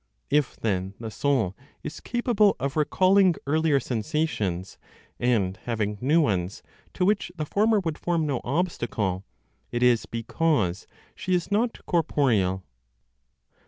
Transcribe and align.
If 0.31 0.55
then 0.55 0.95
the 0.99 1.11
soul 1.11 1.55
is 1.83 1.99
capable 1.99 2.55
of 2.59 2.75
recalling 2.75 3.35
earlier 3.45 3.79
sensations, 3.79 4.79
and 5.19 5.55
having 5.65 5.99
new 6.01 6.19
ones, 6.19 6.63
to 6.95 7.05
which 7.05 7.31
the 7.35 7.45
former 7.45 7.79
would 7.81 7.99
form 7.99 8.25
no 8.25 8.41
obstacle, 8.43 9.23
it 9.71 9.83
is 9.83 10.07
because 10.07 10.87
she 11.15 11.35
is 11.35 11.51
not 11.51 11.85
corporeal. 11.85 12.63